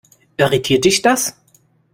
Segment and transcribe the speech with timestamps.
[0.35, 1.35] Irritiert dich das?